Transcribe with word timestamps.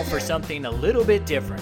Now 0.00 0.06
for 0.06 0.18
something 0.18 0.64
a 0.64 0.70
little 0.70 1.04
bit 1.04 1.26
different. 1.26 1.60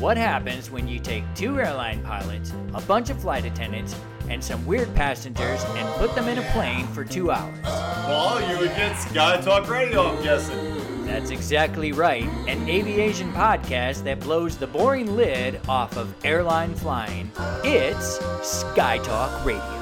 What 0.00 0.16
happens 0.16 0.68
when 0.68 0.88
you 0.88 0.98
take 0.98 1.22
two 1.36 1.60
airline 1.60 2.02
pilots, 2.02 2.52
a 2.74 2.80
bunch 2.80 3.08
of 3.08 3.20
flight 3.20 3.44
attendants, 3.44 3.94
and 4.28 4.42
some 4.42 4.66
weird 4.66 4.92
passengers 4.96 5.64
and 5.64 5.88
put 5.94 6.12
them 6.16 6.26
in 6.26 6.38
a 6.38 6.42
plane 6.50 6.88
for 6.88 7.04
two 7.04 7.30
hours? 7.30 7.62
Well, 7.62 8.40
you 8.50 8.58
would 8.58 8.74
get 8.74 8.96
Sky 8.96 9.40
Talk 9.40 9.70
Radio, 9.70 10.08
I'm 10.08 10.20
guessing. 10.24 11.06
That's 11.06 11.30
exactly 11.30 11.92
right. 11.92 12.24
An 12.48 12.68
aviation 12.68 13.32
podcast 13.32 14.02
that 14.02 14.18
blows 14.18 14.56
the 14.56 14.66
boring 14.66 15.14
lid 15.14 15.60
off 15.68 15.96
of 15.96 16.12
airline 16.24 16.74
flying. 16.74 17.30
It's 17.62 18.18
Sky 18.42 18.98
Talk 18.98 19.44
Radio. 19.44 19.78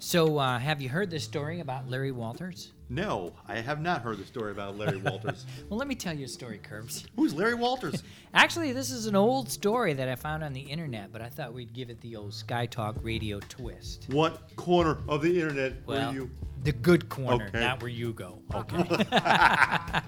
So, 0.00 0.38
uh, 0.38 0.58
have 0.58 0.82
you 0.82 0.88
heard 0.88 1.08
this 1.08 1.22
story 1.22 1.60
about 1.60 1.88
Larry 1.88 2.10
Walters? 2.10 2.72
No, 2.96 3.32
I 3.48 3.56
have 3.56 3.80
not 3.80 4.02
heard 4.02 4.18
the 4.18 4.24
story 4.26 4.50
about 4.52 4.76
Larry 4.76 4.98
Walters. 5.02 5.46
Well, 5.70 5.78
let 5.78 5.88
me 5.88 5.94
tell 5.94 6.14
you 6.14 6.26
a 6.26 6.28
story, 6.28 6.58
Curbs. 6.62 7.06
Who's 7.16 7.32
Larry 7.32 7.54
Walters? 7.54 8.02
Actually, 8.34 8.72
this 8.72 8.90
is 8.90 9.06
an 9.06 9.16
old 9.16 9.50
story 9.50 9.94
that 9.94 10.10
I 10.10 10.14
found 10.14 10.44
on 10.44 10.52
the 10.52 10.60
internet, 10.60 11.10
but 11.10 11.22
I 11.22 11.30
thought 11.30 11.54
we'd 11.54 11.72
give 11.72 11.88
it 11.88 12.02
the 12.02 12.16
old 12.16 12.34
Sky 12.34 12.66
Talk 12.66 12.96
Radio 13.02 13.40
twist. 13.48 14.08
What 14.10 14.54
corner 14.56 14.98
of 15.08 15.22
the 15.22 15.40
internet 15.40 15.72
Well, 15.86 16.08
were 16.08 16.14
you? 16.14 16.30
the 16.64 16.72
good 16.72 17.08
corner, 17.08 17.46
Okay. 17.46 17.60
not 17.60 17.80
where 17.80 17.88
you 17.90 18.12
go. 18.12 18.40
Oh. 18.52 18.58
Okay. 18.58 18.76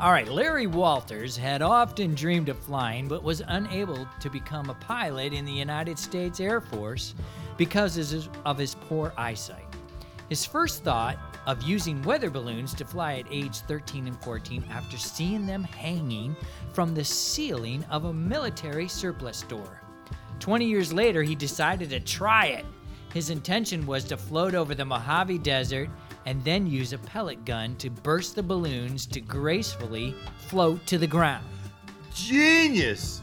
All 0.00 0.12
right. 0.12 0.28
Larry 0.28 0.68
Walters 0.68 1.36
had 1.36 1.60
often 1.60 2.14
dreamed 2.14 2.48
of 2.50 2.58
flying, 2.60 3.08
but 3.08 3.24
was 3.24 3.42
unable 3.48 4.06
to 4.20 4.30
become 4.30 4.70
a 4.70 4.74
pilot 4.74 5.32
in 5.32 5.44
the 5.44 5.52
United 5.52 5.98
States 5.98 6.38
Air 6.38 6.60
Force 6.60 7.16
because 7.56 7.96
of 7.98 8.08
his, 8.10 8.28
of 8.46 8.56
his 8.58 8.76
poor 8.76 9.12
eyesight. 9.16 9.64
His 10.28 10.44
first 10.46 10.84
thought 10.84 11.16
of 11.48 11.62
using 11.62 12.02
weather 12.02 12.28
balloons 12.28 12.74
to 12.74 12.84
fly 12.84 13.14
at 13.14 13.26
age 13.30 13.60
13 13.60 14.06
and 14.06 14.22
14 14.22 14.62
after 14.70 14.98
seeing 14.98 15.46
them 15.46 15.64
hanging 15.64 16.36
from 16.74 16.94
the 16.94 17.04
ceiling 17.04 17.82
of 17.90 18.04
a 18.04 18.12
military 18.12 18.86
surplus 18.86 19.38
store. 19.38 19.80
20 20.40 20.66
years 20.66 20.92
later, 20.92 21.22
he 21.22 21.34
decided 21.34 21.88
to 21.88 22.00
try 22.00 22.46
it. 22.46 22.66
His 23.14 23.30
intention 23.30 23.86
was 23.86 24.04
to 24.04 24.18
float 24.18 24.54
over 24.54 24.74
the 24.74 24.84
Mojave 24.84 25.38
Desert 25.38 25.88
and 26.26 26.44
then 26.44 26.66
use 26.66 26.92
a 26.92 26.98
pellet 26.98 27.42
gun 27.46 27.74
to 27.76 27.88
burst 27.88 28.36
the 28.36 28.42
balloons 28.42 29.06
to 29.06 29.20
gracefully 29.22 30.14
float 30.48 30.86
to 30.86 30.98
the 30.98 31.06
ground. 31.06 31.46
Genius! 32.14 33.22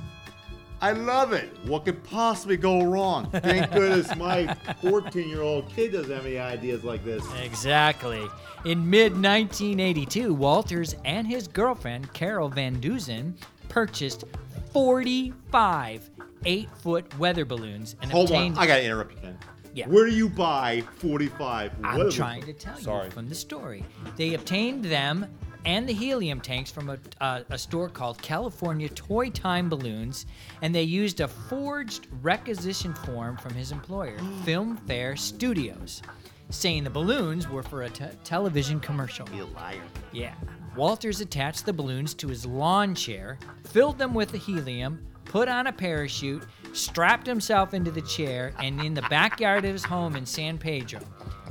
I 0.86 0.92
love 0.92 1.34
it. 1.34 1.50
What 1.66 1.84
could 1.84 2.04
possibly 2.04 2.58
go 2.58 2.84
wrong? 2.84 3.28
Thank 3.32 3.72
goodness 3.72 4.16
my 4.18 4.54
14 4.84 5.28
year 5.28 5.42
old 5.42 5.68
kid 5.68 5.94
doesn't 5.94 6.12
have 6.12 6.28
any 6.28 6.38
ideas 6.38 6.84
like 6.84 7.04
this. 7.04 7.26
Exactly. 7.42 8.24
In 8.66 8.88
mid 8.88 9.14
1982, 9.14 10.32
Walters 10.32 10.96
and 11.04 11.26
his 11.26 11.48
girlfriend, 11.48 12.14
Carol 12.14 12.50
Van 12.50 12.80
Deusen, 12.80 13.34
purchased 13.68 14.26
45 14.74 16.12
eight 16.46 16.70
foot 16.78 17.18
weather 17.18 17.46
balloons 17.46 17.96
and 18.04 18.12
Hold 18.12 18.30
obtained. 18.30 18.56
on, 18.56 18.64
I 18.64 18.68
gotta 18.68 18.86
interrupt 18.86 19.14
you, 19.14 19.18
Ken. 19.22 19.40
Yeah. 19.74 19.88
Where 19.88 20.06
do 20.06 20.16
you 20.16 20.30
buy 20.30 20.84
45? 20.98 21.72
I'm 21.84 22.12
trying 22.12 22.44
to 22.44 22.54
tell 22.54 22.78
Sorry. 22.78 23.06
you 23.06 23.12
from 23.12 23.28
the 23.28 23.34
story. 23.34 23.84
They 24.18 24.36
obtained 24.36 24.86
them 24.86 25.26
and 25.66 25.90
the 25.90 25.94
helium 25.94 26.40
tanks 26.40 26.72
from 26.72 26.90
a, 26.90 26.98
uh, 27.20 27.42
a 27.50 27.58
store 27.58 27.90
called 27.90 28.22
California 28.22 28.88
Toy 28.90 29.30
Time 29.30 29.68
Balloons, 29.68 30.26
and 30.62 30.74
they 30.74 30.84
used 30.84 31.20
a 31.20 31.28
forged 31.28 32.08
requisition 32.22 32.94
form 32.94 33.38
from 33.38 33.54
his 33.54 33.72
employer, 33.72 34.18
Film 34.46 34.78
Fair 34.88 35.16
Studios, 35.16 36.02
saying 36.50 36.84
the 36.84 36.90
balloons 36.90 37.50
were 37.50 37.64
for 37.64 37.84
a 37.84 37.90
television 37.90 38.80
commercial. 38.80 39.28
You 39.36 39.46
liar. 39.56 39.82
Yeah. 40.12 40.36
Walters 40.76 41.22
attached 41.22 41.66
the 41.66 41.74
balloons 41.74 42.14
to 42.16 42.28
his 42.28 42.46
lawn 42.46 42.94
chair, 42.96 43.40
filled 43.66 43.98
them 43.98 44.14
with 44.14 44.32
the 44.32 44.38
helium, 44.38 45.06
put 45.24 45.48
on 45.48 45.68
a 45.68 45.72
parachute, 45.74 46.44
strapped 46.74 47.26
himself 47.26 47.74
into 47.74 47.92
the 47.92 48.02
chair, 48.02 48.54
and 48.60 48.82
in 48.82 48.94
the 48.94 49.02
backyard 49.04 49.66
of 49.66 49.72
his 49.72 49.86
home 49.86 50.16
in 50.16 50.26
San 50.26 50.58
Pedro, 50.58 51.00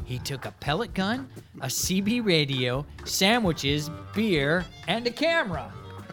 he 0.04 0.18
took 0.18 0.44
a 0.44 0.52
pellet 0.52 0.94
gun, 0.94 1.28
a 1.60 1.66
CB 1.66 2.24
radio, 2.24 2.84
sandwiches, 3.04 3.90
beer, 4.14 4.64
and 4.88 5.06
a 5.06 5.10
camera. 5.10 5.72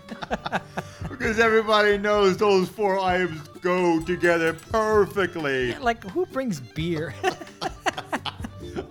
Because 1.10 1.40
everybody 1.40 2.00
knows 2.00 2.38
those 2.38 2.68
four 2.68 2.98
items 2.98 3.48
go 3.62 4.00
together 4.00 4.54
perfectly. 4.54 5.76
Like, 5.76 6.04
who 6.10 6.26
brings 6.26 6.60
beer? 6.60 7.14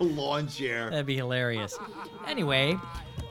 A 0.00 0.04
lawn 0.04 0.46
chair. 0.46 0.90
That'd 0.90 1.06
be 1.06 1.16
hilarious. 1.16 1.76
Anyway, 2.28 2.78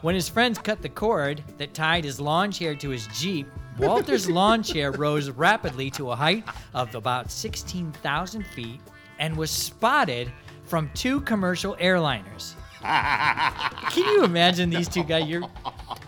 when 0.02 0.16
his 0.16 0.28
friends 0.28 0.58
cut 0.60 0.82
the 0.82 0.90
cord 0.90 1.44
that 1.58 1.74
tied 1.74 2.04
his 2.04 2.20
lawn 2.20 2.52
chair 2.52 2.76
to 2.76 2.90
his 2.90 3.08
Jeep, 3.14 3.48
Walter's 3.78 4.30
lawn 4.30 4.64
chair 4.64 4.92
rose 4.92 5.30
rapidly 5.30 5.90
to 5.92 6.12
a 6.12 6.16
height 6.16 6.44
of 6.74 6.94
about 6.96 7.32
16,000 7.32 8.46
feet 8.48 8.82
and 9.20 9.38
was 9.38 9.52
spotted 9.52 10.32
from 10.70 10.90
two 10.94 11.20
commercial 11.22 11.76
airliners. 11.78 12.54
Can 12.82 14.06
you 14.06 14.24
imagine 14.24 14.70
these 14.70 14.88
two 14.88 15.04
guys? 15.04 15.28
Your 15.28 15.44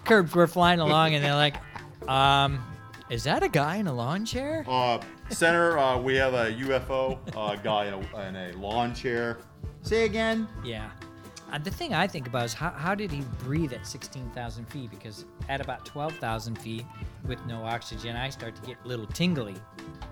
curbs 0.05 0.33
were 0.33 0.47
flying 0.47 0.79
along 0.79 1.15
and 1.15 1.23
they're 1.23 1.35
like, 1.35 1.55
um, 2.07 2.63
is 3.09 3.23
that 3.25 3.43
a 3.43 3.49
guy 3.49 3.77
in 3.77 3.87
a 3.87 3.93
lawn 3.93 4.25
chair? 4.25 4.63
Uh, 4.67 4.99
center, 5.29 5.77
uh, 5.77 5.97
we 5.99 6.15
have 6.15 6.33
a 6.33 6.53
UFO 6.53 7.17
uh, 7.35 7.55
guy 7.57 7.87
in 7.87 7.93
a, 7.93 8.27
in 8.27 8.35
a 8.35 8.57
lawn 8.57 8.95
chair. 8.95 9.39
Say 9.81 10.05
again. 10.05 10.47
Yeah. 10.63 10.91
Uh, 11.51 11.57
the 11.57 11.69
thing 11.71 11.93
I 11.93 12.07
think 12.07 12.27
about 12.27 12.45
is 12.45 12.53
how, 12.53 12.69
how 12.69 12.95
did 12.95 13.11
he 13.11 13.21
breathe 13.43 13.73
at 13.73 13.85
16,000 13.85 14.65
feet? 14.65 14.89
Because 14.89 15.25
at 15.49 15.59
about 15.59 15.85
12,000 15.85 16.57
feet 16.57 16.85
with 17.27 17.45
no 17.45 17.63
oxygen, 17.63 18.15
I 18.15 18.29
start 18.29 18.55
to 18.55 18.61
get 18.61 18.77
a 18.85 18.87
little 18.87 19.05
tingly. 19.07 19.55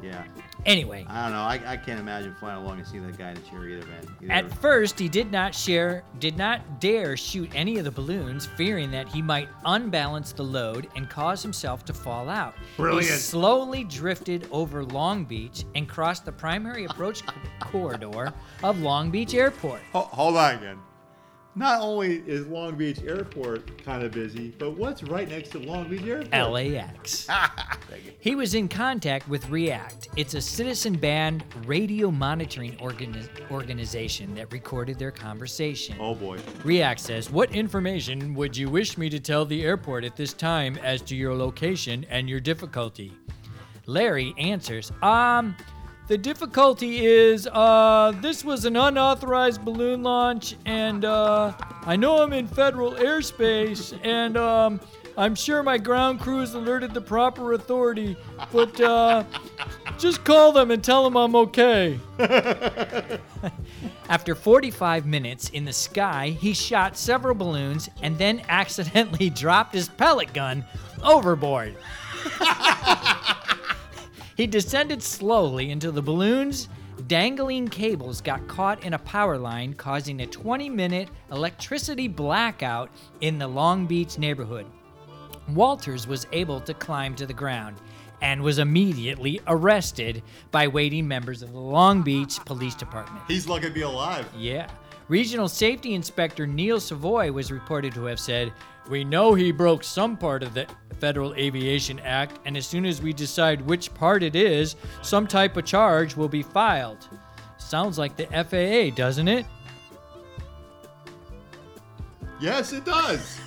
Yeah. 0.02 0.24
Anyway, 0.66 1.06
I 1.08 1.24
don't 1.24 1.32
know. 1.34 1.42
I, 1.42 1.74
I 1.74 1.78
can't 1.78 2.00
imagine 2.00 2.36
flying 2.36 2.62
along 2.64 2.80
and 2.80 2.88
seeing 2.88 3.06
that 3.08 3.18
guy 3.18 3.30
in 3.30 3.36
the 3.36 3.42
chair 3.42 3.68
either, 3.68 3.86
man. 3.88 4.04
Either. 4.22 4.32
at 4.32 4.52
first 4.60 5.00
he 5.00 5.08
did 5.10 5.32
not 5.32 5.56
share, 5.56 6.04
did 6.20 6.38
not 6.38 6.80
dare 6.82 7.16
shoot 7.16 7.50
any 7.56 7.78
of 7.78 7.86
the 7.86 7.92
balloons, 7.92 8.46
fearing 8.46 8.92
that 8.92 9.08
he 9.08 9.22
might 9.22 9.48
unbalance 9.66 10.32
the 10.34 10.44
load 10.44 10.88
and 10.96 11.10
cause 11.10 11.42
himself 11.42 11.86
to 11.86 11.94
fall 11.94 12.30
out. 12.30 12.54
Brilliant. 12.76 13.02
He 13.04 13.08
Brilliant. 13.08 13.22
slowly 13.22 13.84
drifted 13.86 14.48
over 14.52 14.84
Long 14.84 15.24
Beach 15.26 15.64
and 15.76 15.88
crossed 15.88 16.26
the 16.26 16.32
primary 16.34 16.86
approach 16.86 17.22
corridor 17.62 18.34
of 18.64 18.80
Long 18.82 19.10
Beach 19.10 19.34
Airport. 19.34 19.82
Ho- 19.94 20.02
hold 20.12 20.36
on 20.36 20.56
again. 20.56 20.78
Not 21.56 21.82
only 21.82 22.18
is 22.28 22.46
Long 22.48 22.76
Beach 22.76 23.02
Airport 23.04 23.84
kind 23.84 24.04
of 24.04 24.12
busy, 24.12 24.54
but 24.60 24.78
what's 24.78 25.04
right 25.04 25.28
next 25.28 25.50
to 25.52 25.60
Long 25.60 25.90
Beach 25.90 26.04
Airport? 26.04 26.32
LAX. 26.32 27.28
he 28.20 28.36
was 28.36 28.54
in 28.54 28.68
contact 28.68 29.28
with 29.28 29.50
REACT. 29.50 30.10
It's 30.16 30.36
a 30.36 30.42
citizen 30.42 30.94
band 30.94 31.44
radio 31.66 32.12
monitoring 32.12 32.78
organi- 32.78 33.28
organization 33.52 34.36
that 34.36 34.54
recorded 34.54 35.00
their 35.00 35.12
conversation. 35.12 35.98
Oh 36.00 36.14
boy. 36.14 36.40
REACT 36.64 37.00
says, 37.00 37.32
What 37.32 37.54
information 37.54 38.36
would 38.36 38.56
you 38.56 38.70
wish 38.70 38.98
me 38.98 39.10
to 39.10 39.20
tell 39.20 39.44
the 39.44 39.64
airport 39.64 40.04
at 40.04 40.16
this 40.16 40.34
time 40.34 40.78
as 40.84 41.02
to 41.02 41.16
your 41.16 41.36
location 41.36 42.06
and 42.10 42.30
your 42.30 42.40
difficulty? 42.40 43.12
Larry 43.88 44.36
answers, 44.38 44.92
Um, 45.02 45.58
the 46.10 46.18
difficulty 46.18 47.06
is, 47.06 47.48
uh, 47.54 48.12
this 48.20 48.44
was 48.44 48.66
an 48.66 48.76
unauthorized 48.76 49.64
balloon 49.64 50.02
launch, 50.02 50.56
and, 50.66 51.06
uh, 51.06 51.54
I 51.86 51.96
know 51.96 52.24
I'm 52.24 52.34
in 52.34 52.48
federal 52.48 52.94
airspace, 52.94 53.98
and, 54.04 54.36
um, 54.36 54.82
I'm 55.16 55.36
sure 55.36 55.62
my 55.62 55.78
ground 55.78 56.20
crews 56.20 56.56
alerted 56.56 56.96
the 56.96 57.02
proper 57.02 57.54
authority, 57.54 58.18
but, 58.52 58.82
uh, 58.82 59.24
just 60.00 60.24
call 60.24 60.52
them 60.52 60.72
and 60.72 60.84
tell 60.84 61.04
them 61.04 61.16
I'm 61.16 61.36
okay. 61.36 62.00
After 64.10 64.34
45 64.34 65.06
minutes 65.06 65.50
in 65.50 65.64
the 65.64 65.74
sky, 65.74 66.36
he 66.42 66.56
shot 66.56 66.98
several 66.98 67.36
balloons 67.36 67.88
and 68.02 68.18
then 68.18 68.42
accidentally 68.50 69.30
dropped 69.44 69.76
his 69.76 69.90
pellet 69.90 70.34
gun 70.34 70.66
overboard. 71.04 71.76
he 74.40 74.48
descended 74.48 75.04
slowly 75.04 75.72
until 75.72 75.92
the 75.92 76.02
balloon's 76.02 76.70
dangling 77.08 77.68
cables 77.68 78.22
got 78.22 78.48
caught 78.48 78.82
in 78.86 78.94
a 78.94 79.00
power 79.00 79.38
line, 79.38 79.74
causing 79.74 80.22
a 80.22 80.26
20 80.26 80.70
minute 80.70 81.10
electricity 81.30 82.08
blackout 82.08 82.90
in 83.20 83.38
the 83.38 83.46
Long 83.46 83.86
Beach 83.86 84.18
neighborhood. 84.18 84.66
Walters 85.50 86.08
was 86.08 86.26
able 86.32 86.62
to 86.62 86.74
climb 86.74 87.16
to 87.16 87.26
the 87.26 87.34
ground 87.34 87.76
and 88.22 88.42
was 88.42 88.60
immediately 88.60 89.42
arrested 89.46 90.24
by 90.52 90.70
waiting 90.70 91.06
members 91.06 91.42
of 91.42 91.52
the 91.52 91.60
Long 91.60 92.02
Beach 92.02 92.40
Police 92.46 92.76
Department. 92.76 93.22
He's 93.28 93.46
lucky 93.46 93.68
to 93.68 93.74
be 93.74 93.82
alive. 93.82 94.26
Yeah. 94.38 94.72
Regional 95.10 95.50
Safety 95.50 95.96
Inspector 95.96 96.48
Neil 96.48 96.80
Savoy 96.80 97.30
was 97.30 97.52
reported 97.52 97.94
to 97.94 98.06
have 98.06 98.22
said, 98.22 98.54
We 98.90 99.04
know 99.04 99.34
he 99.34 99.52
broke 99.52 99.84
some 99.84 100.16
part 100.16 100.44
of 100.44 100.54
the 100.54 100.66
Federal 101.00 101.34
Aviation 101.36 102.00
Act, 102.00 102.40
and 102.46 102.56
as 102.58 102.68
soon 102.68 102.86
as 102.86 103.02
we 103.02 103.14
decide 103.14 103.62
which 103.62 103.94
part 103.94 104.24
it 104.24 104.36
is, 104.36 104.76
some 105.02 105.28
type 105.28 105.58
of 105.58 105.66
charge 105.66 106.16
will 106.16 106.30
be 106.30 106.44
filed. 106.44 107.08
Sounds 107.58 107.98
like 107.98 108.16
the 108.16 108.26
FAA, 108.26 108.96
doesn't 108.96 109.28
it? 109.28 109.46
Yes, 112.40 112.72
it 112.74 112.86
does. 112.86 113.40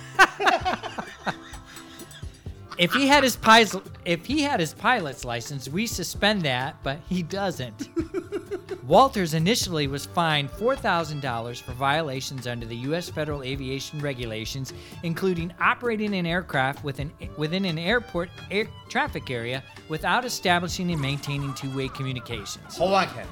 if 2.77 2.93
he 2.93 3.07
had 3.07 3.23
his 3.23 3.35
pies, 3.35 3.75
if 4.05 4.25
he 4.25 4.41
had 4.41 4.59
his 4.59 4.73
pilot's 4.73 5.25
license, 5.25 5.67
we 5.67 5.87
suspend 5.87 6.43
that, 6.43 6.75
but 6.83 6.99
he 7.09 7.23
doesn't. 7.23 7.89
Walters 8.87 9.33
initially 9.33 9.87
was 9.87 10.05
fined 10.05 10.51
$4,000 10.51 11.61
for 11.61 11.71
violations 11.71 12.47
under 12.47 12.65
the 12.65 12.75
U.S. 12.77 13.07
federal 13.07 13.41
aviation 13.41 14.01
regulations, 14.01 14.73
including 15.03 15.53
operating 15.61 16.13
an 16.15 16.25
aircraft 16.25 16.83
within, 16.83 17.09
within 17.37 17.63
an 17.63 17.79
airport 17.79 18.29
air 18.51 18.67
traffic 18.89 19.31
area 19.31 19.63
without 19.87 20.25
establishing 20.25 20.91
and 20.91 21.01
maintaining 21.01 21.53
two-way 21.53 21.87
communications. 21.87 22.75
Hold 22.75 22.93
on, 22.93 23.07
Ken. 23.07 23.27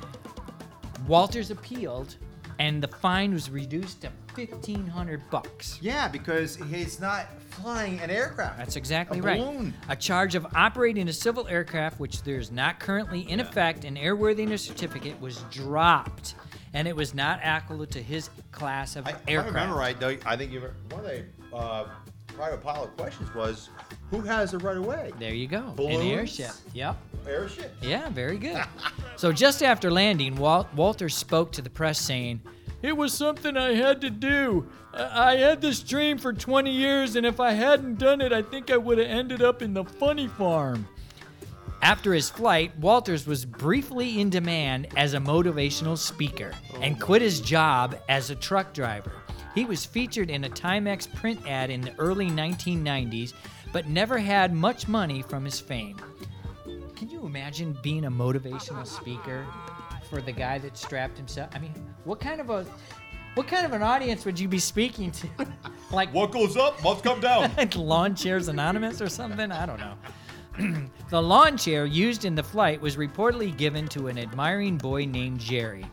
Walters 1.06 1.52
appealed, 1.52 2.16
and 2.62 2.82
the 2.82 2.88
fine 2.88 3.34
was 3.34 3.50
reduced 3.50 4.02
to 4.02 4.12
1500 4.36 5.28
bucks. 5.32 5.80
Yeah, 5.82 6.08
because 6.08 6.58
he's 6.70 7.00
not 7.02 7.26
flying 7.50 8.00
an 8.02 8.12
aircraft. 8.12 8.60
That's 8.60 8.76
exactly 8.76 9.18
A 9.18 9.22
right. 9.24 9.40
balloon. 9.40 9.74
A 9.90 9.96
charge 9.96 10.36
of 10.36 10.46
operating 10.54 11.10
a 11.10 11.14
civil 11.14 11.48
aircraft, 11.48 12.00
which 12.00 12.22
there 12.22 12.38
is 12.38 12.52
not 12.52 12.80
currently 12.80 13.22
in 13.22 13.40
effect, 13.40 13.84
an 13.84 13.96
airworthiness 13.96 14.60
certificate 14.60 15.20
was 15.20 15.44
dropped, 15.50 16.36
and 16.76 16.88
it 16.88 16.96
was 16.96 17.16
not 17.16 17.40
applicable 17.42 17.88
to 17.88 18.02
his 18.02 18.30
class 18.52 18.96
of 18.96 19.08
I, 19.08 19.16
if 19.28 19.40
I 19.40 19.44
remember 19.44 19.76
right, 19.76 20.00
though, 20.00 20.16
I 20.24 20.38
think 20.38 20.52
you 20.52 20.62
were, 20.62 20.76
one 20.92 21.04
of 21.04 21.08
the 21.08 21.26
uh, 21.56 21.88
private 22.28 22.62
pilot 22.62 22.96
questions 22.96 23.34
was, 23.34 23.72
who 24.12 24.20
has 24.22 24.52
the 24.52 24.58
right 24.60 24.76
of 24.76 24.86
way? 24.86 25.12
There 25.20 25.34
you 25.34 25.48
go. 25.48 25.70
An 25.70 25.76
Balloons? 25.76 26.06
airship. 26.06 26.52
Yep. 26.74 26.98
Airship. 27.26 27.74
Yeah, 27.82 28.10
very 28.10 28.38
good. 28.38 28.64
so 29.16 29.32
just 29.32 29.64
after 29.64 29.90
landing, 29.90 30.36
Wal- 30.36 30.68
Walter 30.76 31.08
spoke 31.08 31.54
to 31.54 31.62
the 31.62 31.70
press 31.70 32.00
saying, 32.00 32.42
It 32.82 32.96
was 32.96 33.14
something 33.14 33.56
I 33.56 33.74
had 33.74 34.02
to 34.02 34.10
do. 34.10 34.68
I-, 34.94 35.32
I 35.32 35.36
had 35.38 35.62
this 35.62 35.80
dream 35.80 36.18
for 36.18 36.34
20 36.34 36.70
years, 36.70 37.16
and 37.16 37.26
if 37.26 37.40
I 37.40 37.54
hadn't 37.54 38.00
done 38.00 38.20
it, 38.20 38.34
I 38.34 38.42
think 38.42 38.70
I 38.70 38.76
would 38.76 38.98
have 38.98 39.08
ended 39.08 39.42
up 39.42 39.62
in 39.62 39.74
the 39.74 39.86
funny 39.86 40.28
farm. 40.28 40.88
After 41.82 42.14
his 42.14 42.30
flight, 42.30 42.78
Walters 42.78 43.26
was 43.26 43.46
briefly 43.46 44.20
in 44.20 44.30
demand 44.30 44.90
as 44.98 45.14
a 45.14 45.20
motivational 45.20 45.98
speaker 45.98 46.52
and 46.82 46.98
oh. 47.00 47.06
quit 47.06 47.22
his 47.22 47.40
job 47.40 47.98
as 48.10 48.30
a 48.30 48.36
truck 48.36 48.74
driver. 48.74 49.14
He 49.56 49.66
was 49.66 49.86
featured 49.86 50.30
in 50.30 50.44
a 50.44 50.50
Timex 50.50 51.14
print 51.14 51.46
ad 51.48 51.70
in 51.70 51.82
the 51.82 51.94
early 51.98 52.30
1990s, 52.30 53.34
but 53.72 53.88
never 53.88 54.18
had 54.18 54.54
much 54.54 54.88
money 54.88 55.22
from 55.22 55.46
his 55.46 55.60
fame. 55.60 55.98
Can 56.96 57.10
you 57.10 57.26
imagine 57.26 57.78
being 57.82 58.06
a 58.06 58.12
motivational 58.12 58.86
speaker 58.86 59.46
for 60.10 60.22
the 60.22 60.32
guy 60.32 60.58
that 60.60 60.78
strapped 60.78 61.18
himself? 61.18 61.50
I 61.54 61.60
mean, 61.60 61.74
what 62.04 62.20
kind 62.20 62.42
of 62.42 62.50
a 62.50 62.66
what 63.34 63.48
kind 63.48 63.66
of 63.66 63.72
an 63.72 63.82
audience 63.82 64.26
would 64.26 64.40
you 64.40 64.48
be 64.48 64.60
speaking 64.60 65.12
to? 65.12 65.28
like 65.92 66.14
What 66.14 66.32
goes 66.32 66.58
up 66.58 66.84
must 66.84 67.04
come 67.04 67.22
down. 67.22 67.52
like 67.58 67.76
Lawn 67.76 68.14
Chairs 68.14 68.50
Anonymous 68.50 69.02
or 69.02 69.08
something? 69.08 69.52
I 69.52 69.66
don't 69.66 69.80
know. 69.80 69.94
the 71.10 71.22
lawn 71.22 71.58
chair 71.58 71.86
used 71.86 72.26
in 72.26 72.36
the 72.36 72.44
flight 72.44 72.82
was 72.82 72.98
reportedly 72.98 73.56
given 73.56 73.88
to 73.88 74.08
an 74.08 74.18
admiring 74.18 74.78
boy 74.78 75.06
named 75.06 75.40
Jerry. 75.40 75.86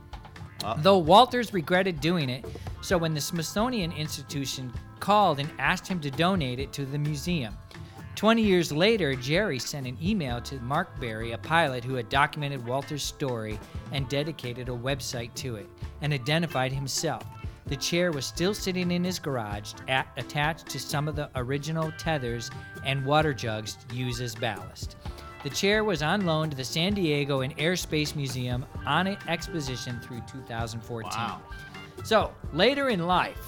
Uh. 0.64 0.74
Though 0.78 0.98
Walters 0.98 1.54
regretted 1.54 2.00
doing 2.00 2.28
it, 2.28 2.44
so 2.81 2.98
when 2.98 3.14
the 3.14 3.20
Smithsonian 3.20 3.92
Institution 3.92 4.72
called 4.98 5.38
and 5.38 5.48
asked 5.58 5.86
him 5.86 6.00
to 6.00 6.10
donate 6.10 6.58
it 6.58 6.72
to 6.72 6.84
the 6.84 6.98
museum. 6.98 7.56
20 8.19 8.43
years 8.43 8.73
later, 8.73 9.15
Jerry 9.15 9.61
sent 9.61 9.87
an 9.87 9.97
email 10.03 10.41
to 10.41 10.56
Mark 10.56 10.99
Berry, 10.99 11.31
a 11.31 11.38
pilot 11.38 11.85
who 11.85 11.94
had 11.94 12.09
documented 12.09 12.67
Walter's 12.67 13.05
story 13.05 13.61
and 13.93 14.09
dedicated 14.09 14.69
a 14.69 14.73
website 14.73 15.32
to 15.35 15.55
it, 15.55 15.69
and 16.00 16.12
identified 16.12 16.73
himself. 16.73 17.25
The 17.67 17.76
chair 17.76 18.11
was 18.11 18.26
still 18.26 18.55
sitting 18.55 18.91
in 18.91 19.05
his 19.05 19.20
garage, 19.20 19.73
at, 19.87 20.09
attached 20.17 20.67
to 20.67 20.81
some 20.81 21.06
of 21.06 21.15
the 21.15 21.31
original 21.37 21.93
tethers 21.97 22.50
and 22.85 23.06
water 23.06 23.32
jugs 23.32 23.79
used 23.93 24.20
as 24.20 24.35
ballast. 24.35 24.97
The 25.44 25.50
chair 25.50 25.85
was 25.85 26.03
on 26.03 26.26
loan 26.26 26.50
to 26.50 26.56
the 26.56 26.65
San 26.65 26.94
Diego 26.94 27.43
and 27.43 27.56
Airspace 27.56 28.17
Museum 28.17 28.67
on 28.85 29.06
an 29.06 29.19
exposition 29.29 30.00
through 30.00 30.23
2014. 30.26 31.09
Wow. 31.09 31.41
So, 32.03 32.35
later 32.53 32.88
in 32.88 33.06
life, 33.06 33.47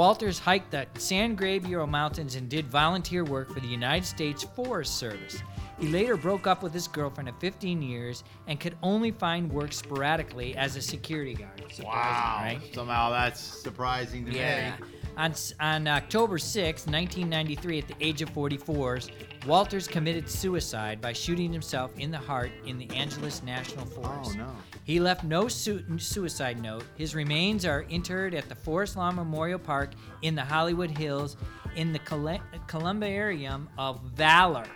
Walters 0.00 0.38
hiked 0.38 0.72
the 0.72 0.86
San 0.98 1.34
Gabriel 1.36 1.86
Mountains 1.86 2.34
and 2.34 2.50
did 2.50 2.66
volunteer 2.66 3.24
work 3.24 3.50
for 3.50 3.60
the 3.60 3.66
United 3.66 4.04
States 4.04 4.44
Forest 4.54 4.98
Service. 4.98 5.42
He 5.80 5.88
later 5.88 6.18
broke 6.18 6.46
up 6.46 6.62
with 6.62 6.74
his 6.74 6.86
girlfriend 6.86 7.30
of 7.30 7.38
15 7.40 7.80
years 7.80 8.22
and 8.46 8.60
could 8.60 8.76
only 8.82 9.10
find 9.10 9.50
work 9.50 9.72
sporadically 9.72 10.54
as 10.54 10.76
a 10.76 10.82
security 10.82 11.32
guard. 11.32 11.60
Surprising, 11.72 11.84
Wow. 11.86 12.38
right? 12.42 12.74
Somehow 12.74 13.08
that's 13.08 13.40
surprising 13.40 14.26
to 14.26 14.32
Yeah. 14.32 14.76
me. 14.76 14.86
On, 15.16 15.32
on 15.60 15.88
October 15.88 16.36
6, 16.36 16.86
1993, 16.86 17.78
at 17.78 17.88
the 17.88 17.94
age 18.00 18.20
of 18.20 18.28
44, 18.30 19.00
Walters 19.46 19.88
committed 19.88 20.28
suicide 20.28 21.00
by 21.00 21.12
shooting 21.12 21.52
himself 21.52 21.90
in 21.98 22.10
the 22.10 22.18
heart 22.18 22.50
in 22.66 22.78
the 22.78 22.90
Angeles 22.90 23.42
National 23.42 23.86
oh, 23.96 24.02
Forest. 24.02 24.32
Oh, 24.34 24.38
no. 24.38 24.50
He 24.84 25.00
left 25.00 25.24
no 25.24 25.48
su- 25.48 25.82
suicide 25.98 26.60
note. 26.60 26.84
His 26.96 27.14
remains 27.14 27.64
are 27.64 27.82
interred 27.88 28.34
at 28.34 28.48
the 28.48 28.54
Forest 28.54 28.96
Lawn 28.96 29.16
Memorial 29.16 29.58
Park 29.58 29.92
in 30.20 30.34
the 30.34 30.44
Hollywood 30.44 30.90
Hills 30.90 31.36
in 31.76 31.92
the 31.92 31.98
Col- 32.00 32.40
Columbarium 32.66 33.68
of 33.78 34.00
Valor. 34.14 34.66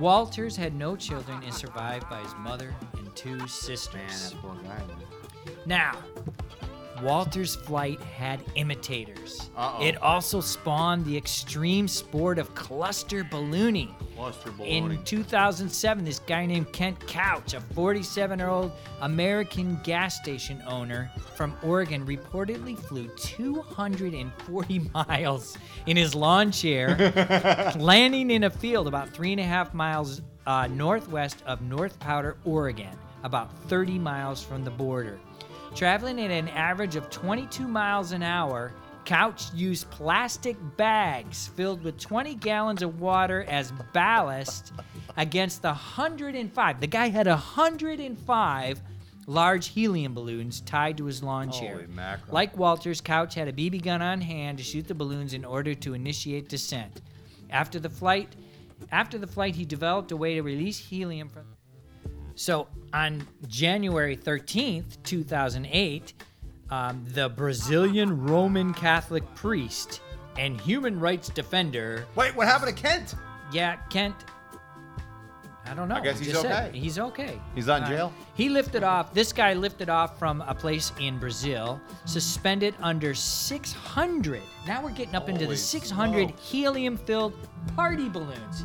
Walters 0.00 0.56
had 0.56 0.74
no 0.74 0.96
children 0.96 1.42
and 1.44 1.54
survived 1.54 2.08
by 2.10 2.20
his 2.20 2.34
mother 2.38 2.74
and 2.98 3.14
two 3.14 3.46
sisters. 3.46 3.94
Man, 3.94 4.08
that 4.08 4.34
poor 4.42 4.54
guy. 4.56 4.78
man. 4.86 5.06
Now, 5.64 5.92
Walter's 7.02 7.54
flight 7.54 8.00
had 8.00 8.40
imitators. 8.54 9.50
Uh-oh. 9.56 9.84
It 9.84 10.00
also 10.02 10.40
spawned 10.40 11.04
the 11.04 11.16
extreme 11.16 11.88
sport 11.88 12.38
of 12.38 12.54
cluster 12.54 13.24
ballooning. 13.24 13.94
Cluster 14.14 14.50
In 14.62 15.02
2007, 15.04 16.04
this 16.04 16.18
guy 16.20 16.46
named 16.46 16.72
Kent 16.72 17.06
Couch, 17.06 17.54
a 17.54 17.60
47 17.60 18.38
year 18.38 18.48
old 18.48 18.72
American 19.00 19.78
gas 19.84 20.16
station 20.16 20.62
owner 20.66 21.10
from 21.34 21.54
Oregon, 21.62 22.06
reportedly 22.06 22.78
flew 22.78 23.08
240 23.16 24.78
miles 24.94 25.58
in 25.86 25.96
his 25.96 26.14
lawn 26.14 26.50
chair, 26.50 26.96
landing 27.78 28.30
in 28.30 28.44
a 28.44 28.50
field 28.50 28.88
about 28.88 29.10
three 29.10 29.32
and 29.32 29.40
a 29.40 29.44
half 29.44 29.74
miles 29.74 30.22
uh, 30.46 30.66
northwest 30.68 31.42
of 31.46 31.60
North 31.60 31.98
Powder, 31.98 32.36
Oregon, 32.44 32.96
about 33.24 33.52
30 33.68 33.98
miles 33.98 34.42
from 34.42 34.64
the 34.64 34.70
border. 34.70 35.18
Traveling 35.76 36.18
at 36.22 36.30
an 36.30 36.48
average 36.48 36.96
of 36.96 37.10
22 37.10 37.68
miles 37.68 38.12
an 38.12 38.22
hour, 38.22 38.72
Couch 39.04 39.52
used 39.52 39.90
plastic 39.90 40.56
bags 40.78 41.48
filled 41.48 41.84
with 41.84 41.98
20 41.98 42.34
gallons 42.36 42.80
of 42.80 42.98
water 42.98 43.44
as 43.46 43.74
ballast 43.92 44.72
against 45.18 45.60
the 45.60 45.68
105. 45.68 46.80
The 46.80 46.86
guy 46.86 47.08
had 47.08 47.26
105 47.26 48.80
large 49.26 49.68
helium 49.68 50.14
balloons 50.14 50.62
tied 50.62 50.96
to 50.96 51.04
his 51.04 51.22
lawn 51.22 51.52
chair. 51.52 51.86
Like 52.30 52.56
Walters, 52.56 53.02
Couch 53.02 53.34
had 53.34 53.46
a 53.46 53.52
BB 53.52 53.82
gun 53.82 54.00
on 54.00 54.22
hand 54.22 54.56
to 54.56 54.64
shoot 54.64 54.88
the 54.88 54.94
balloons 54.94 55.34
in 55.34 55.44
order 55.44 55.74
to 55.74 55.92
initiate 55.92 56.48
descent. 56.48 57.02
After 57.50 57.78
the 57.78 57.90
flight, 57.90 58.34
after 58.90 59.18
the 59.18 59.26
flight, 59.26 59.54
he 59.54 59.66
developed 59.66 60.10
a 60.10 60.16
way 60.16 60.36
to 60.36 60.42
release 60.42 60.78
helium 60.78 61.28
from 61.28 61.44
so 62.36 62.68
on 62.92 63.26
January 63.48 64.16
13th, 64.16 65.02
2008, 65.02 66.12
um, 66.70 67.04
the 67.08 67.28
Brazilian 67.30 68.22
Roman 68.24 68.72
Catholic 68.74 69.24
priest 69.34 70.00
and 70.38 70.60
human 70.60 71.00
rights 71.00 71.28
defender, 71.28 72.06
Wait, 72.14 72.36
what 72.36 72.46
happened 72.46 72.76
to 72.76 72.82
Kent? 72.82 73.14
yeah, 73.52 73.76
Kent. 73.90 74.14
I 75.68 75.74
don't 75.74 75.88
know. 75.88 75.96
I 75.96 76.00
guess 76.00 76.20
he's 76.20 76.28
just 76.28 76.42
said 76.42 76.68
okay. 76.68 76.78
He's 76.78 76.96
okay. 76.96 77.40
He's 77.56 77.66
not 77.66 77.78
in 77.78 77.84
Uh, 77.84 77.88
jail? 77.88 78.12
He 78.34 78.48
lifted 78.48 78.84
off. 78.84 79.12
This 79.12 79.32
guy 79.32 79.52
lifted 79.54 79.88
off 79.88 80.16
from 80.16 80.40
a 80.42 80.54
place 80.54 80.92
in 81.00 81.18
Brazil, 81.18 81.80
suspended 82.04 82.76
under 82.80 83.14
600. 83.14 84.42
Now 84.64 84.80
we're 84.84 84.90
getting 84.92 85.16
up 85.16 85.28
into 85.28 85.44
the 85.46 85.56
600 85.56 86.30
helium-filled 86.38 87.34
party 87.74 88.08
balloons. 88.08 88.64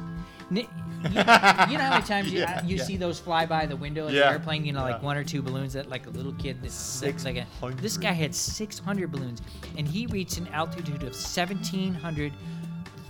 You, 1.03 1.09
you 1.09 1.15
know 1.15 1.83
how 1.85 1.89
many 1.91 2.05
times 2.05 2.31
you, 2.31 2.39
Yeah, 2.39 2.63
you 2.65 2.77
yeah. 2.77 2.83
see 2.83 2.97
those 2.97 3.19
fly 3.19 3.45
by 3.45 3.65
the 3.65 3.75
window 3.75 4.05
of 4.05 4.11
the 4.11 4.25
airplane? 4.25 4.65
You 4.65 4.73
know, 4.73 4.81
like 4.81 5.01
one 5.01 5.17
or 5.17 5.23
two 5.23 5.41
balloons 5.41 5.73
that, 5.73 5.89
like 5.89 6.07
a 6.07 6.09
little 6.11 6.33
kid. 6.33 6.57
That's 6.61 7.25
like 7.25 7.37
a, 7.37 7.45
this 7.77 7.97
guy 7.97 8.11
had 8.11 8.35
600 8.35 9.11
balloons, 9.11 9.41
and 9.77 9.87
he 9.87 10.05
reached 10.07 10.37
an 10.37 10.47
altitude 10.49 10.97
of 11.03 11.13
1,700 11.13 12.33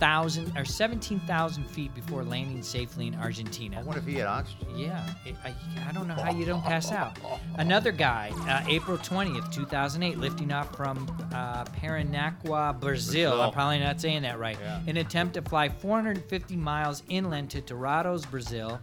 thousand 0.02 0.52
or 0.58 0.64
17,000 0.64 1.64
feet 1.70 1.94
before 1.94 2.24
landing 2.24 2.60
safely 2.60 3.06
in 3.06 3.14
Argentina. 3.14 3.78
I 3.78 3.82
wonder 3.84 4.00
if 4.00 4.04
he 4.06 4.14
had 4.14 4.26
oxygen. 4.26 4.66
Yeah, 4.76 5.08
it, 5.24 5.36
I, 5.44 5.54
I 5.88 5.92
don't 5.92 6.08
know 6.08 6.14
how 6.14 6.32
you 6.32 6.44
don't 6.44 6.64
pass 6.64 6.90
out. 6.90 7.16
Another 7.56 7.92
guy, 7.92 8.32
uh, 8.48 8.64
April 8.68 8.98
20th, 8.98 9.52
2008, 9.52 10.18
lifting 10.18 10.50
off 10.50 10.74
from 10.74 11.08
uh, 11.32 11.64
Brazil. 11.76 12.72
Brazil. 12.80 13.40
I'm 13.42 13.52
probably 13.52 13.78
not 13.78 14.00
saying 14.00 14.22
that 14.22 14.40
right. 14.40 14.58
Yeah. 14.60 14.80
In 14.88 14.96
an 14.96 15.06
attempt 15.06 15.34
to 15.34 15.42
fly 15.42 15.68
450 15.68 16.56
miles 16.56 17.04
inland 17.08 17.50
to 17.50 17.62
Dourados, 17.62 18.28
Brazil. 18.28 18.80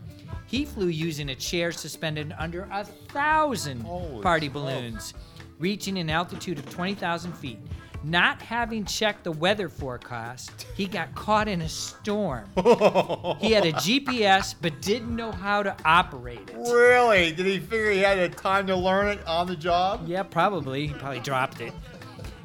He 0.48 0.64
flew 0.64 0.88
using 0.88 1.32
a 1.32 1.36
chair 1.36 1.74
suspended 1.74 2.34
under 2.40 2.66
a 2.72 2.86
thousand 2.86 3.82
Holy 3.82 4.24
party 4.24 4.48
smokes. 4.48 4.54
balloons, 4.54 5.14
reaching 5.60 5.98
an 5.98 6.10
altitude 6.10 6.60
of 6.60 6.70
20,000 6.70 7.34
feet. 7.34 7.60
Not 8.04 8.42
having 8.42 8.86
checked 8.86 9.26
the 9.26 9.32
weather 9.32 9.68
forecast, 9.68 10.66
he 10.76 10.86
got 10.86 11.14
caught 11.16 11.50
in 11.50 11.62
a 11.62 11.68
storm. 11.68 12.46
he 12.56 13.52
had 13.52 13.66
a 13.66 13.74
GPS 13.74 14.56
but 14.62 14.82
didn't 14.82 15.14
know 15.14 15.32
how 15.32 15.64
to 15.64 15.76
operate 15.84 16.50
it. 16.50 16.56
Really? 16.56 17.34
Did 17.34 17.46
he 17.46 17.60
figure 17.60 17.92
he 17.92 18.00
had 18.00 18.32
the 18.32 18.34
time 18.34 18.68
to 18.68 18.76
learn 18.76 19.08
it 19.10 19.28
on 19.28 19.48
the 19.48 19.56
job? 19.56 20.08
Yeah, 20.08 20.24
probably. 20.24 20.88
He 20.88 20.94
probably 20.94 21.20
dropped 21.20 21.60
it. 21.60 21.74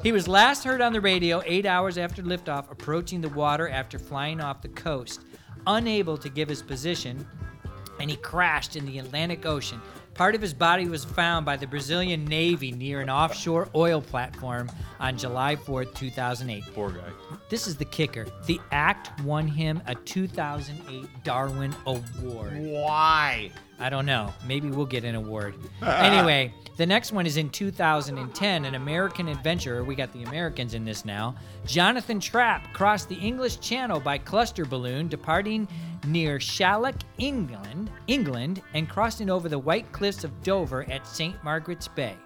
He 0.03 0.11
was 0.11 0.27
last 0.27 0.65
heard 0.65 0.81
on 0.81 0.93
the 0.93 1.01
radio 1.01 1.41
eight 1.47 1.67
hours 1.67 1.99
after 1.99 2.23
liftoff, 2.23 2.71
approaching 2.71 3.21
the 3.21 3.29
water 3.29 3.69
after 3.69 3.99
flying 3.99 4.41
off 4.41 4.61
the 4.61 4.69
coast, 4.69 5.21
unable 5.69 6.19
to 6.19 6.29
give 6.29 6.49
his 6.49 6.63
position, 6.63 7.27
and 8.01 8.11
he 8.11 8.17
crashed 8.17 8.75
in 8.75 8.85
the 8.87 8.99
Atlantic 8.99 9.47
Ocean. 9.47 9.81
Part 10.15 10.37
of 10.37 10.41
his 10.41 10.55
body 10.55 10.89
was 10.89 11.05
found 11.05 11.45
by 11.45 11.57
the 11.57 11.67
Brazilian 11.67 12.25
Navy 12.25 12.71
near 12.71 13.01
an 13.01 13.11
offshore 13.11 13.69
oil 13.75 14.01
platform 14.01 14.71
on 15.01 15.19
July 15.19 15.57
4th, 15.57 15.93
2008. 15.95 16.63
Poor 16.73 16.91
guy. 16.91 17.37
This 17.49 17.67
is 17.67 17.77
the 17.77 17.85
kicker. 17.85 18.27
The 18.47 18.61
act 18.71 19.21
won 19.23 19.49
him 19.49 19.83
a 19.89 19.97
2008 19.97 21.07
Darwin 21.25 21.75
Award. 21.87 22.53
Why? 22.59 23.51
I 23.79 23.91
don't 23.91 24.07
know. 24.07 24.33
Maybe 24.47 24.71
we'll 24.71 24.87
get 24.87 25.05
an 25.05 25.15
award. 25.15 25.55
anyway, 25.83 26.53
the 26.77 26.87
next 26.87 27.13
one 27.13 27.27
is 27.27 27.37
in 27.37 27.51
2010. 27.51 28.65
An 28.65 28.75
American 28.75 29.29
adventurer, 29.29 29.85
we 29.85 29.95
got 29.95 30.13
the 30.13 30.23
Americans 30.25 30.75
in 30.75 30.85
this 30.85 31.05
now, 31.05 31.35
Jonathan 31.67 32.21
Trappe, 32.21 32.73
crossed 32.73 33.09
the 33.09 33.17
English 33.17 33.61
Channel 33.61 34.01
by 34.01 34.19
cluster 34.19 34.65
balloon, 34.65 35.09
departing 35.09 35.69
near 36.07 36.39
Challock, 36.39 36.97
England, 37.19 37.91
England, 38.07 38.63
and 38.75 38.89
crossing 38.89 39.31
over 39.31 39.49
the 39.49 39.59
white 39.59 39.91
cliffs 39.93 40.25
of 40.25 40.43
Dover 40.43 40.89
at 40.91 41.07
St. 41.07 41.43
Margaret's 41.43 41.89
Bay. 41.89 42.17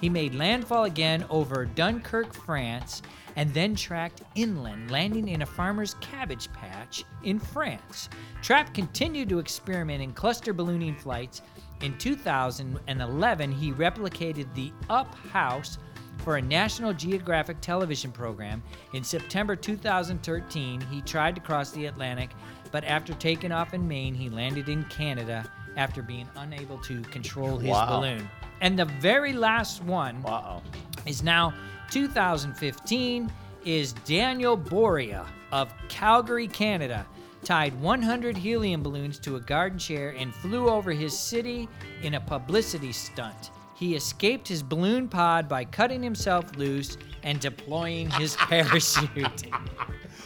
He 0.00 0.08
made 0.08 0.34
landfall 0.34 0.84
again 0.84 1.24
over 1.30 1.64
Dunkirk, 1.64 2.34
France, 2.34 3.02
and 3.36 3.52
then 3.52 3.74
tracked 3.74 4.22
inland, 4.34 4.90
landing 4.90 5.28
in 5.28 5.42
a 5.42 5.46
farmer's 5.46 5.94
cabbage 5.94 6.50
patch 6.52 7.04
in 7.22 7.38
France. 7.38 8.08
Trappe 8.42 8.72
continued 8.74 9.28
to 9.30 9.38
experiment 9.38 10.02
in 10.02 10.12
cluster 10.12 10.52
ballooning 10.52 10.94
flights. 10.96 11.42
In 11.82 11.96
2011, 11.98 13.52
he 13.52 13.72
replicated 13.72 14.46
the 14.54 14.72
Up 14.88 15.14
House 15.14 15.78
for 16.18 16.36
a 16.36 16.42
National 16.42 16.94
Geographic 16.94 17.60
television 17.60 18.10
program. 18.10 18.62
In 18.94 19.04
September 19.04 19.54
2013, 19.54 20.80
he 20.90 21.02
tried 21.02 21.34
to 21.34 21.40
cross 21.42 21.70
the 21.72 21.86
Atlantic, 21.86 22.30
but 22.72 22.84
after 22.84 23.12
taking 23.14 23.52
off 23.52 23.74
in 23.74 23.86
Maine, 23.86 24.14
he 24.14 24.30
landed 24.30 24.68
in 24.70 24.84
Canada 24.84 25.50
after 25.76 26.02
being 26.02 26.26
unable 26.36 26.78
to 26.78 27.02
control 27.02 27.58
his 27.58 27.70
Wow. 27.70 28.00
balloon. 28.00 28.28
And 28.60 28.78
the 28.78 28.84
very 28.84 29.32
last 29.32 29.82
one 29.82 30.22
Uh-oh. 30.24 30.62
is 31.04 31.22
now 31.22 31.52
2015 31.90 33.30
is 33.64 33.92
Daniel 34.04 34.56
Boria 34.56 35.26
of 35.52 35.72
Calgary, 35.88 36.48
Canada. 36.48 37.06
Tied 37.44 37.80
100 37.80 38.36
helium 38.36 38.82
balloons 38.82 39.18
to 39.20 39.36
a 39.36 39.40
garden 39.40 39.78
chair 39.78 40.14
and 40.18 40.34
flew 40.34 40.68
over 40.68 40.90
his 40.90 41.16
city 41.16 41.68
in 42.02 42.14
a 42.14 42.20
publicity 42.20 42.92
stunt. 42.92 43.50
He 43.76 43.94
escaped 43.94 44.48
his 44.48 44.62
balloon 44.62 45.06
pod 45.06 45.48
by 45.48 45.64
cutting 45.64 46.02
himself 46.02 46.56
loose 46.56 46.96
and 47.22 47.38
deploying 47.38 48.10
his 48.10 48.34
parachute. 48.40 49.46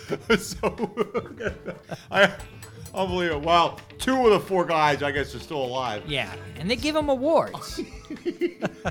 so, 0.38 0.94
I, 2.10 2.32
unbelievable. 2.94 3.42
Wow, 3.42 3.76
two 3.99 4.26
of 4.26 4.32
the 4.32 4.40
four 4.40 4.64
guys, 4.64 5.02
I 5.02 5.11
guess, 5.12 5.35
are 5.35 5.38
still 5.40 5.62
alive. 5.64 6.02
Yeah, 6.06 6.32
and 6.59 6.70
they 6.70 6.76
give 6.76 6.94
them 6.94 7.09
awards. 7.09 7.80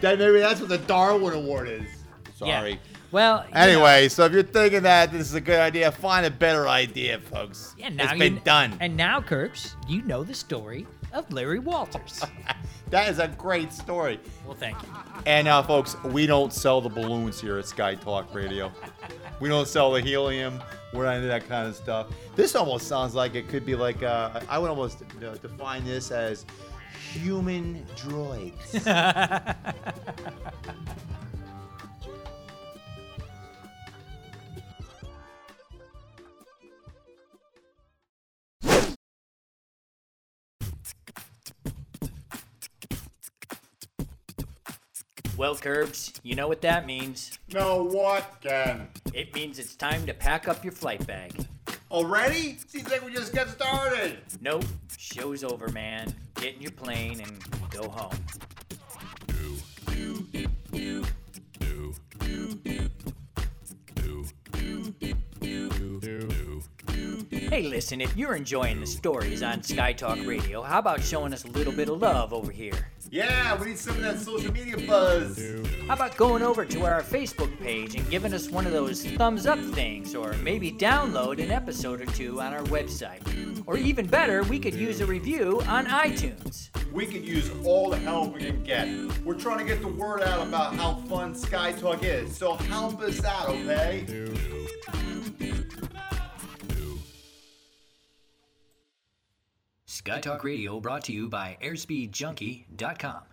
That, 0.01 0.20
maybe 0.20 0.39
that's 0.39 0.60
what 0.60 0.70
the 0.70 0.77
Darwin 0.77 1.34
Award 1.34 1.68
is. 1.68 1.84
Yeah. 2.41 2.60
Sorry. 2.60 2.79
Well, 3.12 3.44
you 3.48 3.53
know, 3.56 3.60
Anyway, 3.60 4.08
so 4.10 4.25
if 4.25 4.32
you're 4.32 4.44
thinking 4.44 4.84
that 4.84 5.12
this 5.12 5.22
is 5.22 5.34
a 5.34 5.41
good 5.41 5.60
idea, 5.60 5.91
find 5.91 6.25
a 6.25 6.32
better 6.32 6.68
idea, 6.68 7.20
folks. 7.20 7.74
yeah, 7.77 7.89
now 7.89 8.03
it's 8.03 8.13
you 8.13 8.20
been 8.20 8.34
kn- 8.36 8.44
done. 8.46 8.77
And 8.79 8.96
now, 8.96 9.20
Kurps, 9.20 9.74
you 9.88 10.03
know 10.03 10.24
the 10.24 10.34
story 10.36 10.86
of 11.13 11.32
Larry 11.32 11.60
Walters. 11.60 12.24
that 12.89 13.10
is 13.10 13.20
a 13.20 13.28
great 13.28 13.72
story. 13.72 14.20
well, 14.46 14.56
thank 14.56 14.82
you. 14.82 14.89
And 15.25 15.46
now, 15.46 15.62
folks, 15.62 15.96
we 16.06 16.25
don't 16.25 16.54
sell 16.54 16.82
the 16.82 16.89
balloons 16.89 17.39
here 17.39 17.58
at 17.58 17.66
Sky 17.66 17.96
Talk 17.96 18.34
Radio. 18.34 18.72
We 19.39 19.50
don't 19.50 19.68
sell 19.68 19.92
the 19.92 20.01
helium. 20.01 20.62
We're 20.94 21.06
not 21.06 21.18
into 21.18 21.28
that 21.28 21.48
kind 21.48 21.68
of 21.68 21.75
stuff. 21.75 22.08
This 22.36 22.56
almost 22.56 22.88
sounds 22.88 23.16
like 23.16 23.36
it 23.36 23.48
could 23.48 23.66
be 23.66 23.75
like 23.75 24.04
uh, 24.04 24.42
I 24.50 24.58
would 24.58 24.70
almost 24.70 25.04
uh, 25.04 25.36
define 25.36 25.86
this 25.86 26.12
as 26.12 26.46
human 27.12 27.86
droids. 27.96 28.84
Well, 45.39 45.55
Curbs, 45.55 46.12
you 46.22 46.36
know 46.36 46.50
what 46.50 46.60
that 46.63 46.86
means. 46.86 47.39
no, 47.53 47.86
what, 47.86 48.41
Ken? 48.41 48.89
It 49.13 49.34
means 49.34 49.58
it's 49.58 49.74
time 49.74 50.05
to 50.05 50.13
pack 50.13 50.50
up 50.50 50.65
your 50.65 50.74
flight 50.74 51.08
bag. 51.08 51.31
Already? 51.89 52.58
Seems 52.67 52.91
like 52.91 53.05
we 53.05 53.13
just 53.13 53.34
got 53.34 53.48
started. 53.48 54.17
Nope, 54.41 54.65
show's 54.98 55.46
over, 55.46 55.69
man. 55.69 56.13
Get 56.36 56.55
in 56.55 56.62
your 56.62 56.72
plane 56.72 57.22
and 57.22 57.69
go 57.69 57.88
home. 57.88 58.12
Hey, 67.31 67.63
listen, 67.63 68.01
if 68.01 68.15
you're 68.17 68.36
enjoying 68.36 68.81
the 68.81 68.88
stories 68.88 69.41
on 69.41 69.63
Sky 69.63 69.93
Talk 69.93 70.19
Radio, 70.25 70.62
how 70.62 70.79
about 70.79 71.01
showing 71.01 71.31
us 71.31 71.46
a 71.46 71.48
little 71.48 71.74
bit 71.74 71.88
of 71.88 72.01
love 72.01 72.34
over 72.34 72.51
here? 72.51 72.89
Yeah, 73.12 73.60
we 73.60 73.70
need 73.70 73.80
some 73.80 73.96
of 73.96 74.01
that 74.04 74.20
social 74.20 74.54
media 74.54 74.78
buzz. 74.86 75.39
How 75.88 75.96
about 75.96 76.16
going 76.16 76.44
over 76.44 76.63
to 76.63 76.86
our 76.86 77.01
Facebook 77.01 77.58
page 77.60 77.96
and 77.96 78.08
giving 78.08 78.36
us 78.36 78.50
one 78.50 78.68
of 78.68 78.72
those 78.72 79.04
thumbs 79.04 79.48
up 79.48 79.58
things, 79.60 80.13
or 80.13 80.34
maybe 80.44 80.72
download 80.72 81.42
an 81.42 81.50
episode 81.50 82.01
or 82.01 82.06
two 82.06 82.39
on 82.39 82.54
our 82.54 82.62
website? 82.66 83.63
Or 83.66 83.78
even 83.78 84.06
better, 84.06 84.44
we 84.44 84.60
could 84.60 84.75
use 84.75 85.01
a 85.01 85.08
review 85.08 85.60
on 85.68 85.88
iTunes. 85.88 86.70
We 86.94 87.08
could 87.08 87.25
use 87.25 87.50
all 87.66 87.89
the 87.89 87.98
help 87.98 88.36
we 88.36 88.42
can 88.42 88.63
get. 88.63 88.88
We're 89.25 89.34
trying 89.39 89.60
to 89.60 89.66
get 89.66 89.82
the 89.82 89.88
word 89.88 90.22
out 90.22 90.48
about 90.48 90.75
how 90.75 90.96
fun 91.08 91.34
Sky 91.34 91.72
Talk 91.72 92.04
is, 92.04 92.36
so 92.38 92.54
help 92.54 93.01
us 93.01 93.24
out, 93.24 93.50
okay? 93.50 94.06
Sky 100.00 100.22
Talk 100.22 100.46
Radio 100.46 100.79
brought 100.79 101.03
to 101.03 101.12
you 101.12 101.27
by 101.27 101.58
airspeedjunkie.com. 101.62 103.24